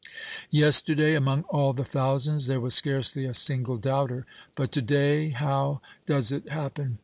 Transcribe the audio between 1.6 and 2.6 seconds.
the thousands, there